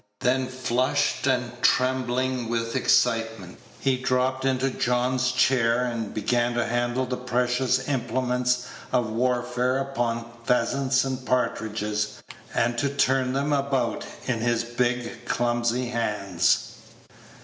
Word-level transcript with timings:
Then, 0.21 0.47
flushed 0.47 1.27
and 1.27 1.61
trembling 1.61 2.49
with 2.49 2.75
excitement, 2.75 3.59
he 3.79 3.97
dropped 3.97 4.45
into 4.45 4.71
John's 4.71 5.31
chair, 5.31 5.85
and 5.85 6.11
began 6.11 6.55
to 6.55 6.65
handle 6.65 7.05
the 7.05 7.17
precious 7.17 7.87
implements 7.87 8.65
of 8.91 9.11
warfare 9.11 9.77
upon 9.77 10.25
pheasants 10.43 11.05
and 11.05 11.23
partridges, 11.23 12.23
and 12.55 12.79
to 12.79 12.89
turn 12.89 13.33
them 13.33 13.53
about 13.53 14.03
in 14.25 14.39
his 14.39 14.63
big, 14.63 15.25
clumsy 15.25 15.89
hands. 15.89 16.79